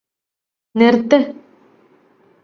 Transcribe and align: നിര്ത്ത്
നിര്ത്ത് 0.75 1.19